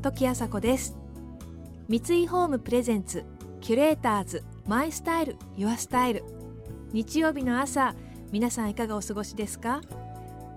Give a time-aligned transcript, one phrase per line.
[0.00, 0.96] 時あさです。
[1.88, 3.24] 三井ホームプレゼンツ
[3.60, 6.24] キュレーターズマイスタイルユアスタイル。
[6.92, 7.94] 日曜日の朝
[8.32, 9.82] 皆さんいかがお過ごしですか？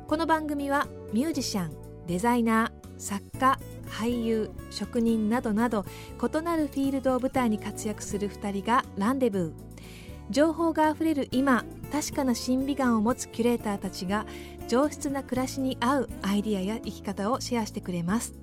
[0.08, 1.72] この番組はミュージシャン
[2.08, 5.86] デザイナー作家俳優職人などなど
[6.18, 9.54] 異なるフィールドを舞台に活躍する2人がランデブー。
[10.30, 14.26] 情報があふれる今確かな審美眼を持つキュレーターたちが
[14.68, 18.34] 上質な暮らしに合うアイディアや生き方をシェアしてくれます。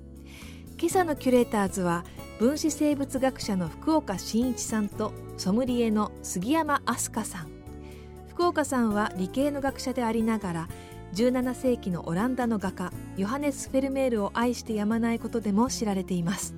[0.79, 2.05] 今朝のキュレーターズは
[2.37, 7.49] 分子生物学者の福岡伸一さんとソムリエの杉山飛鳥さん。
[8.29, 10.69] 福岡さんは理系の学者でありながら
[11.15, 16.55] 17世紀のオランダの画家ヨハネス・フェルメールを愛してやまないことでも知られています。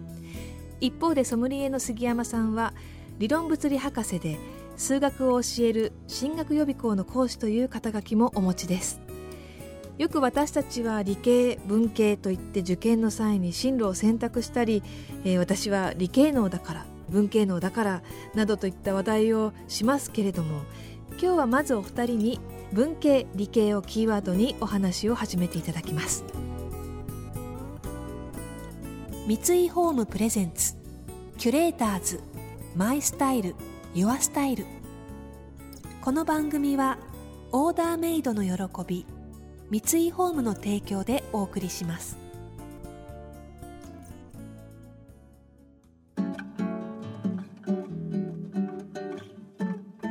[0.81, 2.73] 一方でソムリエの杉山さんは
[3.21, 4.39] 理論物理博士で
[4.77, 8.99] 数学を教える進学予備校の講師という肩書きもお持ちです。
[9.99, 14.81] よく私たちは理系文系といって受験の際に進路を選択したり、
[15.23, 18.01] えー、私は理系能だから文系能だから
[18.33, 20.63] などといった話題をしますけれども
[21.11, 22.39] 今日はまずお二人に
[22.73, 26.25] 文系理系をキーワードにお話を始めていただきます。
[29.27, 30.75] 三井ホームプレゼンツ
[31.37, 32.40] キュレーターズ。
[32.73, 33.55] マイスタイル
[33.93, 34.65] ユアスタイル。
[35.99, 36.97] この番組は
[37.51, 38.51] オーダーメイドの喜
[38.87, 39.05] び
[39.69, 42.17] 三井ホームの提供でお送りします。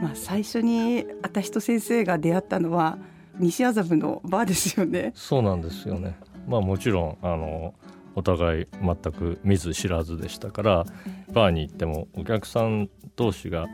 [0.03, 2.99] まあ最初に私と先生が出会ったのは
[3.39, 5.13] 西麻布のバーですよね。
[5.15, 6.15] そうなんですよね。
[6.47, 7.73] まあもちろんあの
[8.15, 10.85] お互い全く見ず知らずでしたから
[11.33, 13.67] バーに行ってもお客さん同士が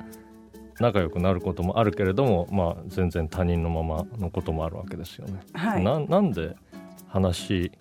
[0.79, 5.41] 仲良くなることもあるけれども、まあ、全然他人のままのこともあるわけですよね。
[5.55, 6.57] はい、ななんで
[7.09, 7.73] 話し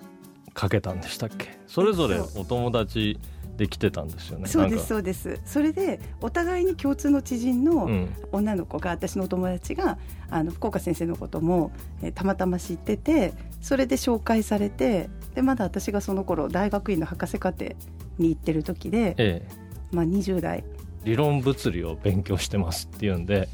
[0.54, 1.58] かけたんでしたっけ？
[1.68, 3.20] それぞれお友達
[3.58, 4.48] できてたんですよね。
[4.48, 5.40] そうですそうです。
[5.46, 7.90] それでお互いに共通の知人の
[8.32, 9.98] 女の子が、うん、私のお友達が
[10.30, 11.72] あの福岡先生のことも、
[12.02, 17.76] えー、たまたま知ってて、それで紹介されて、でまだ私がその頃大学院の博士課程
[18.18, 19.48] に行ってる時で、ええ、
[19.96, 20.64] まあ20代。
[21.04, 23.48] 理論物理を勉強してますっていうんで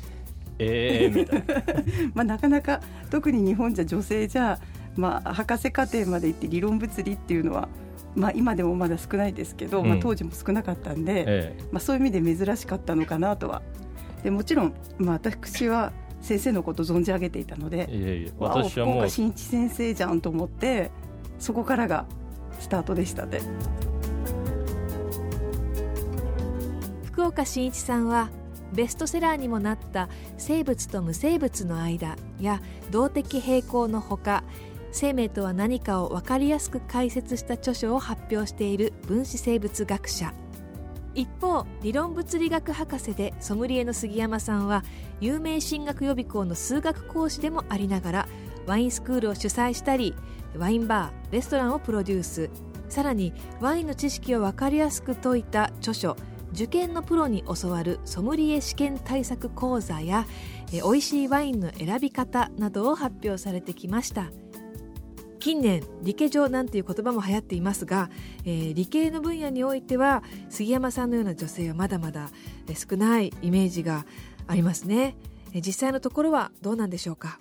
[0.58, 1.64] ええー、みたいな。
[2.16, 4.60] まあなかなか特に日本じゃ女性じゃ、
[4.96, 7.68] まあ、博士課程まで行って理論物理っていうのは、
[8.16, 11.26] まあ、今でもまだ少ないですけど、うん、まあ、当時も少なかったんで、え
[11.60, 13.62] え、まあ、そういう意味で珍しかったのかなとは。
[14.24, 15.92] でもちろん、まあ、私は
[16.22, 20.92] 先生のこと存じ上げていたのでいやいや私はもう福岡新一先生じゃんと思って
[21.40, 22.06] そこからが
[22.60, 23.40] スタートでしたね。
[27.32, 28.30] 岡伸一さんは
[28.74, 32.62] ベストセラーにもなった「生物と無生物の間」や
[32.92, 34.44] 「動的平衡」のほか
[34.92, 40.34] 生命とは何かを分かりやすく解説した著書を発表している分子生物学者。
[41.14, 44.84] 一方理論物理学博士でソムリエの杉山さんは
[45.20, 48.28] 有名進学予備校の数学講師でもありながら
[48.66, 50.16] ワインスクールを主催したり
[50.58, 52.50] ワインバーレストランをプロデュース。
[52.90, 56.18] さらにワインの知識を分かりやすく説いた著書
[56.54, 60.26] 受験のプロに教わるソムリエ試験対策講座や
[60.74, 64.32] え美味しいワインの選び方などを発表されてきました。
[65.40, 68.12] 近年理系上なんていう言葉も流行っていますが、
[68.46, 72.30] えー、理系の分野においては杉山さんのような女性はまだまだ
[72.76, 74.06] 少ないイメージが
[74.46, 75.16] ありますね。
[75.56, 77.40] 実際のところはどうなんでしょうか？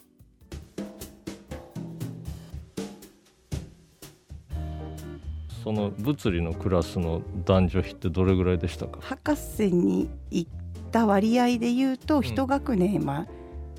[5.62, 8.98] その物理のクラスの男女比ってどれぐらいでしたか？
[9.02, 10.50] 博士に行っ
[10.90, 13.26] た割合でいうと一学年、まあ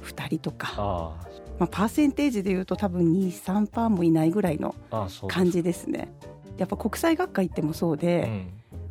[0.03, 1.15] 2人とか、あ
[1.59, 4.75] まあ、パーセンテージでいうと多分23パーもいないぐらいの
[5.27, 6.11] 感じですね。
[6.57, 8.47] やっぱ国際学科行ってもそうで、うん、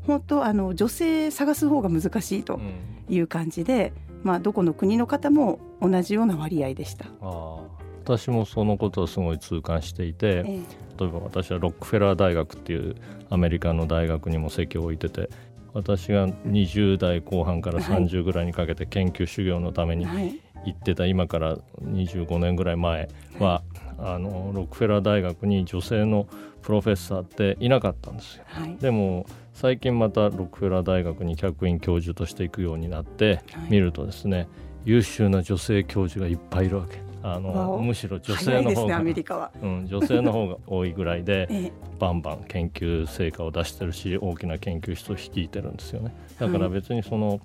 [0.06, 2.60] 本当あの女性探す方が難しいと
[3.08, 7.06] いう感じで、うん、まあ、どこの国の方も同じような割合でした。
[7.20, 7.58] あ
[8.02, 10.60] 私もそのことをすごい痛感していて、ええ、
[11.00, 12.94] 例えば私はロックフェラー大学っていう
[13.30, 15.30] アメリカの大学にも席を置いてて
[15.72, 23.08] 私が20代後半から30ぐらいにかけて研究修行のために行ってた今から25年ぐらい前
[23.38, 23.62] は、
[23.98, 26.26] あのロックフェラー大学に女性の
[26.62, 28.44] プロフェッサーっていなかったんですよ。
[28.80, 34.48] でも最近またロックフェラー大学に客員教授として行くようになって見るとですね
[34.84, 37.09] 優秀な女性教授がいっぱいいるわけ。
[37.22, 39.14] あのむしろ女性の方が、ね、
[39.62, 46.14] うん、女性の方が多いぐらいで、 ええ、バンバン研究成果を出してるし大きな研究室を率いてるんですよね。
[46.38, 47.40] だから別にその、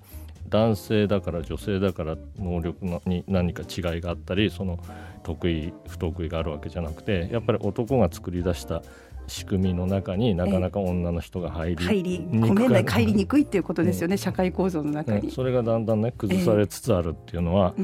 [0.48, 4.78] 男性だから女性だから能力のに何か違いがあったりその
[5.22, 8.82] 得意不得意があるわけじゃなくてやっぱり男が作り出した
[9.26, 17.74] 仕組みの中になかなか女の人が入り入り込めない入りにくいっていうことですよね、うん、社会構造の中に、それがだんだんね崩されつつあるっていうのは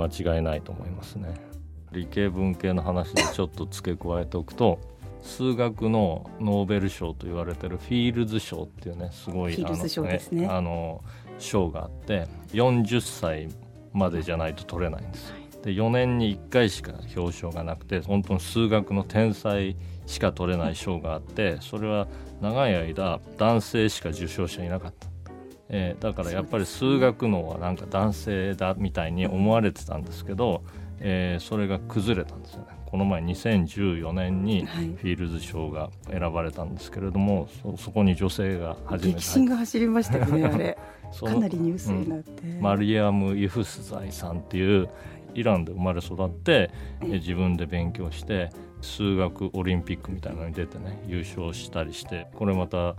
[0.00, 1.34] 間違いないと思いますね、
[1.92, 4.78] 理系文系の話でちょっと付け加えておくと
[5.22, 10.46] 数学のノーベル賞と言われてるフィールズ賞っていうねすごいフィールズ賞ですね。
[10.46, 11.02] あの
[11.38, 13.48] 賞があって40歳
[13.92, 15.36] までじゃないと取れないんですよ。
[15.62, 19.76] で4年に1回しか表彰がなくて本当に数学の天才
[20.06, 22.08] しか取れない賞があってそれは
[22.40, 25.08] 長い間男性しか受賞者いなかった、
[25.72, 30.62] えー、だからやっぱり数学のはなんか男性だみたいに思われてたんですけど、
[30.98, 32.66] えー、それが崩れたんですよね。
[32.86, 40.76] この前2014年にフィールズ賞が選ばれたんですけれども、はい、そそこに女性が初めて激震が走りましたよねあれ。
[41.20, 44.88] かなりニュースになって、うん、マリアム・ユフスザイさんっていう
[45.34, 46.70] イランで生まれ育って
[47.02, 48.50] 自分で勉強して
[48.80, 52.96] 数学オリンピックみたいなのに出てね優勝したりしてこれまた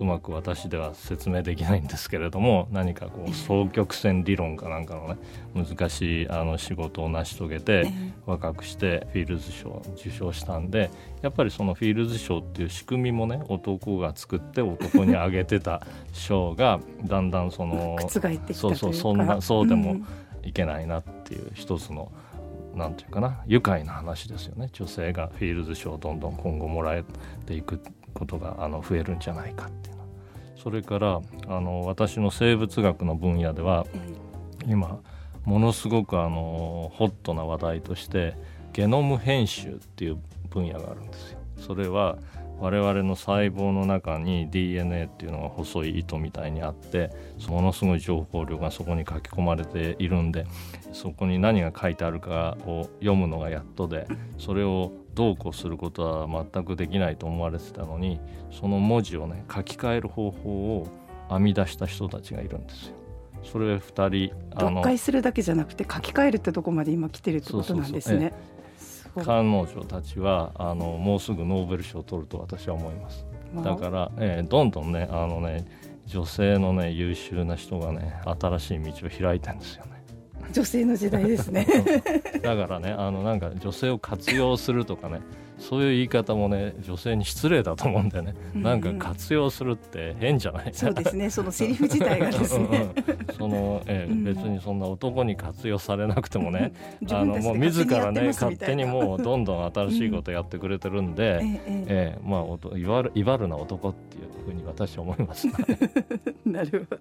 [0.00, 5.16] うまく私では説明できないんですけれども 何かこう双曲線理論かなんかのね
[5.54, 7.86] 難しいあの仕事を成し遂げて
[8.24, 15.82] 若くしてフィールズ賞を受賞したんでやっぱりそのフィールズ賞っていう仕組みもね男が作って男にあげてた
[16.12, 17.96] 賞がだんだんその
[18.54, 19.96] そうそうそんなそうでも
[20.42, 22.10] いけないなっていう一つの。
[22.74, 24.70] なんていうかな愉快な話ですよね。
[24.72, 27.04] 女性がフィールズ賞をどんどん今後もらえ
[27.44, 27.80] ていく
[28.14, 30.04] ことがあの増えるんじゃないかっていうの
[30.56, 33.86] それからあの私の生物学の分野では
[34.66, 35.00] 今
[35.44, 38.36] ものすごくあのホットな話題として
[38.72, 40.18] ゲノム編集っていう
[40.50, 41.38] 分野があるんですよ。
[41.56, 42.18] それは
[42.60, 47.10] 我々の細胞の中に DNA っていうのが細い糸みたいにあって
[47.48, 50.46] ものすごい情報量がそこに書き込まれているんで
[50.92, 58.18] そこに何が書いてあるかを読むのがやっとでそれをどうこうすることは全くできないと思われてたのに
[58.50, 60.88] その文字をね書き換える方法を
[61.28, 62.94] 編み出した人たちがいるんですよ。
[63.44, 68.32] それ2人読解するだけじゃなくて書き換えるってとこまで今来てるってことなんですね。
[69.22, 73.26] 彼女たちはあのもうすぐノーベル賞を取ると私は思います。
[73.62, 75.66] だから、えー、どんどんねあのね
[76.06, 79.99] 女性のね優秀な人がね新しい道を開いてるんですよね。
[80.52, 81.66] 女性の時代ですね。
[82.42, 85.20] だからねあのなんか女性を活用するとかね
[85.58, 90.70] そういう言い方もね女性に失礼だと思うんだよね、うんうん、なんか活用するって変じゃない？
[90.72, 91.28] そうですね。
[91.28, 92.92] そのセリフ自体がですね。
[93.36, 96.72] その、えー、別にそんな男に活用されなくてもね、
[97.10, 105.52] あのもう自らね勝手にもうどんどん新しいことやってくれてるんで、うん、えええー、まあいわるいわるな男っていうふうに私は思います、ね、
[106.46, 107.00] なるほど。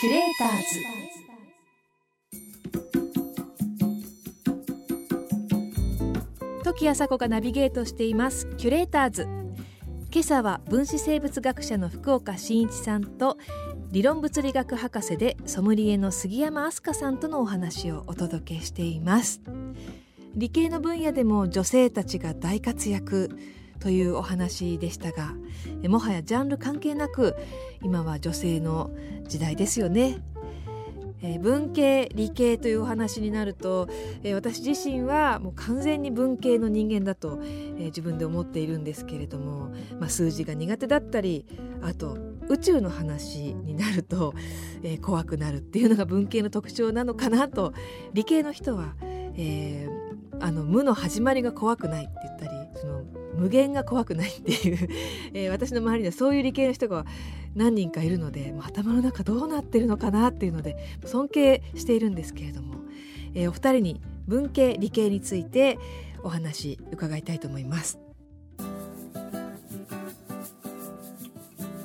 [0.00, 1.35] キュレーターズ
[6.78, 8.48] 時朝子がナビゲートしています。
[8.58, 9.26] キュレーターズ。
[10.12, 13.38] 今朝は分子生物学者の福岡伸一さんと
[13.92, 19.40] 理論物理学博士でソムリエの杉山飛鳥さんとのお話をお届けしています。
[20.34, 23.30] 理系の分野でも女性たちが大活躍
[23.80, 25.32] というお話でしたが
[25.88, 27.36] もはやジャンル関係なく
[27.82, 28.90] 今は女性の
[29.26, 30.18] 時代ですよね。
[31.22, 33.88] えー、文系理系というお話になると、
[34.22, 41.46] えー、私自身はもう完全に文系の人間だと、えー、自分で思っているんですけれども、まあ、数字が苦手だったり
[41.82, 44.34] あと宇宙の話になると、
[44.82, 47.72] えー、怖くなるっていうのが文系の特徴なのかなと。
[48.12, 53.02] 理系の人は、えー、あの無の始まりが怖くないって言ったりその
[53.36, 54.88] 無限が怖くないっていう、
[55.34, 57.04] えー、私の周りではそういう理系の人が
[57.54, 62.74] 何人かいるので頭の中どうなってるのかなっていうので尊敬しているんですけれども、
[63.34, 65.78] えー、お二人に文系理系について
[66.22, 67.98] お話伺いたいと思います。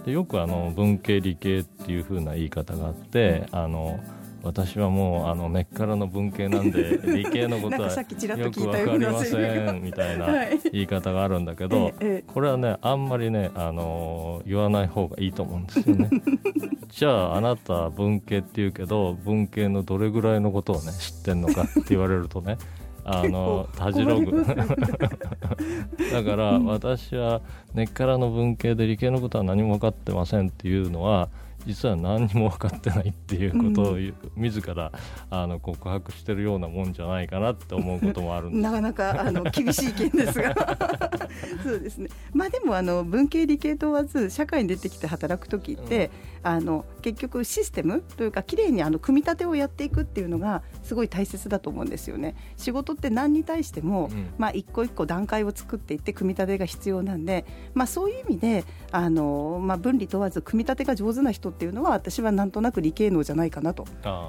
[0.06, 4.00] でよくあの文系理系っていう風な言い方があって、あの
[4.44, 10.28] 私はもうあの根っからの文系なんで 理系のことはよく分かりませんみたいな
[10.72, 11.92] 言い方があるんだけど、
[12.28, 16.10] これはねあんまりねあの言わない方がいいと思うんですよね。
[16.90, 22.58] じゃああなた文系って言うけど文系のどれぐらいのことをね知ってんのかって言われるとね
[23.06, 27.42] あのたじろぐだから私は
[27.74, 31.30] 根っからの文系で理系のことは何も分かってませんっていうのは
[31.66, 34.92] 実は何にも分かってないっていうことを、うん、自ら
[35.30, 40.56] あの告白してるようなもんじゃないかなって思うこともある なかなかあの厳しい意見ですが。
[41.64, 42.10] そうですね。
[42.34, 46.12] まあでもあの文系理系問わず社会に出てきて働く時って、
[46.44, 52.36] うん、あの結局システムというかきれいにあの組み立てをやっていくっていうのがすごい大切だと思うんですよね。
[52.58, 63.86] 仕事って何に対しても、うん、まあ一個一個段階を作っていって組み立てが必要なんでまあそういう意味であの、まあ、分離問わず組み立てが上手な人っていうのは私はなんとなく理系能じゃないかなと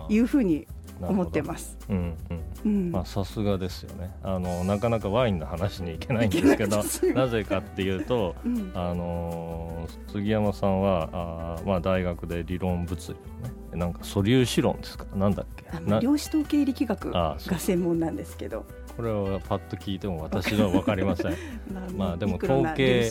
[0.08, 0.66] いうふうに
[1.00, 1.76] 思ってます。
[1.88, 2.16] うん
[2.64, 4.14] うん、まあさすがですよね。
[4.22, 6.76] あのなかなかワインの話にいけないんですけど、
[7.14, 15.64] なぜかっていうと、うん、あの杉山さんはあまあ大学で理論物理ね、なんか素粒子論ですか、なんだっけ？
[16.00, 18.64] 量子統計力学が専門なんですけど。
[18.96, 21.34] これはパッと聞いても私は分かりません。
[21.96, 23.10] まあでも統計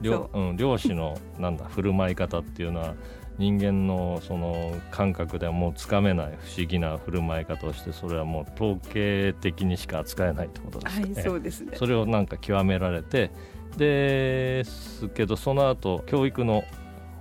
[0.00, 2.94] 量,、うん、量子のなんだ振る舞い方っていうのは
[3.40, 11.14] 人間のその感覚ではもうつかめない不思議な振る舞い方をしてそれはもう統計的にしか扱えないってことですね。
[11.14, 13.30] はい、そうですねそれをなんか極められて
[13.78, 16.64] ですけどその後教育の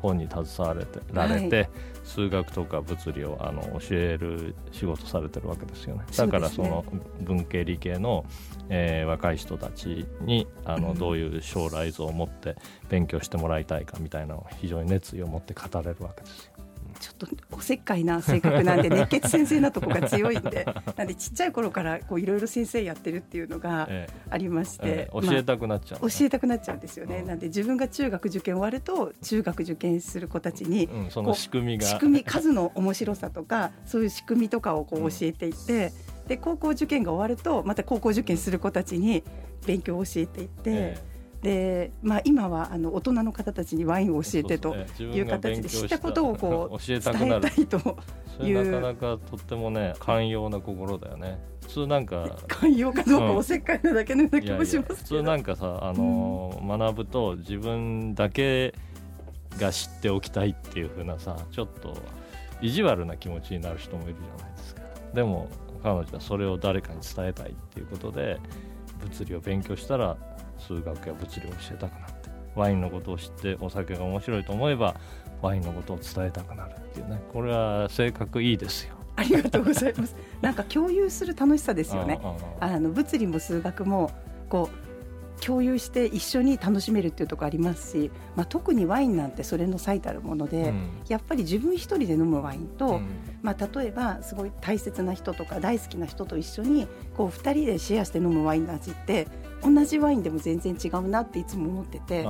[0.01, 1.69] 方に携われてられて、はい、
[2.09, 6.03] 数学とか物理をあの教える仕事されてるわけですよね。
[6.17, 6.83] だからその
[7.21, 8.25] 文系理系の、
[8.69, 12.55] えー、若い人たちにあの、どういう将来像を持って
[12.89, 16.51] 勉強してもらいたいかみたいなのを非常に熱意を持って語れるわけですよ。
[16.99, 20.65] ちょっとおせっかいな性格なんで熱血先生なとこが強いんで
[20.97, 23.89] なんでちっちゃい頃からいろいろ先生やってるっていうのが
[24.29, 25.21] ありまして、ええ。
[25.21, 31.85] 教えたくなっちゃう、まあ、教えたくなっちゃうんですよね、うん、なんで自分が中学受験終わると中学受験する子たちに、うん、その仕組みが。
[31.85, 35.93] 仕組み数の面白さとかそういう仕組みとかをこう教えていって、
[36.23, 39.23] うん、で高校受験が終わるとまた高校受験する子たちに
[39.65, 41.08] 勉強を教えていって。
[41.43, 47.97] えでまあ、今はあの大人の方たちにワインを教えてという形で知ったことをこう 伝えたいと
[48.41, 48.71] いう。
[48.71, 51.39] なかなかとってもね寛容な心だよね。
[51.61, 58.73] 普通なんか 寛容かどうかおせっかいなだけのような気もします普通なんかさあの、うん、学ぶと自分だけ
[59.57, 61.95] が知っておきたいっていうふうなさちょっと
[62.61, 64.81] 意地悪な気持ちになる人もいるじゃないですか。
[65.13, 65.47] でも
[65.83, 68.39] 彼女はそれを誰かに伝えたいっていうことで
[69.01, 70.17] 物理を勉強したら
[70.59, 74.95] 数学や物理を教えたくなってワインのことを知ってお酒が面白いと思えば
[75.41, 78.95] ワインのことを伝えたくなるっていうねこれは性格いいですよ。
[79.15, 80.15] ありがとうございます。
[80.41, 82.19] なんか共有する楽しさですよね。
[82.59, 84.11] あの物理も数学も
[84.47, 84.89] こう
[85.39, 93.07] 共有して一緒に楽しめるっていうところありますし、まあ、特にワインなんてそれの最たるもので、うん、やっぱり自分一人で飲むワインと、うん、
[93.41, 99.27] まあ、例えばすごい大切な人とか大好きな人と一緒にこう2人でシェアして飲むワインの味って
[99.63, 102.25] 同じワインでも全然違うなっていつも思ってて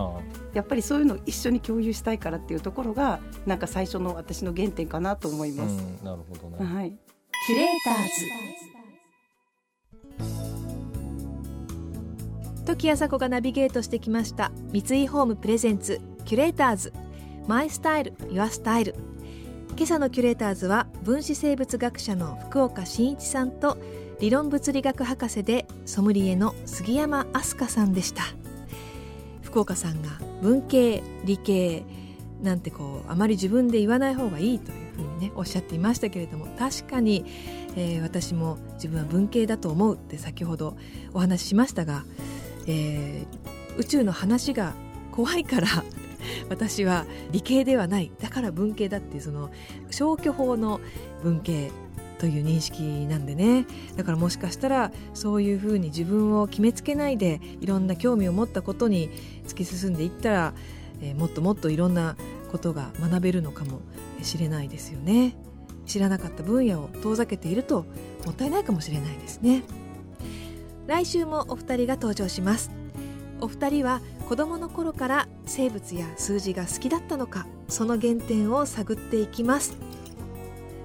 [0.53, 5.75] やっぱりそういうのを一緒に共有したいからっていうところがなんか最初の私の原点かなと思います。
[5.75, 6.97] うん、なるほどね、はい、
[7.47, 8.25] キュレーターズ。
[12.65, 16.93] 時あさこがナビゲートしてきました三井ホームプレゼンツキュレーターズ。
[17.47, 18.93] マイスタイルユアスタイル。
[19.75, 23.77] 今朝のキュレーターズは分子生物学者の福岡伸一さんと
[24.19, 28.23] 理論物理学博士でソムリエの杉山飛鳥さんでした。
[29.41, 30.09] 福岡さんが
[30.41, 31.85] 文系理系
[32.43, 37.25] なんてこうあまり自分で言わない方がいいというふうにねおっしゃっていましたけれども確かに、
[37.77, 40.77] えー、私も自分は文系だと思うって先ほど
[41.13, 42.03] お話ししましたが、
[42.67, 44.73] えー、宇宙の話が
[45.11, 45.67] 怖いから
[46.49, 48.11] 私は理系ではない。
[48.19, 49.49] だから文系だっていうその
[49.89, 50.81] 消去法の
[51.23, 51.71] 文系
[52.19, 53.65] という認識なんでね。
[53.95, 59.09] だからもしかしたらそういうふうに自分を決めつけないでいろんな興味を持ったことに
[59.47, 60.53] 突き進んでいったら、
[61.01, 62.15] えー、もっともっといろんな
[62.51, 63.81] ことが学べるのかも
[64.21, 65.35] しれないですよね。
[65.85, 67.85] 知らなかった分野を遠ざけていると
[68.25, 69.63] もったいないかもしれないですね。
[70.85, 72.69] 来週もお二人が登場します。
[73.41, 79.77] お二人は子供の頃から生物や数字が好きだったのかその原点を探っていきます。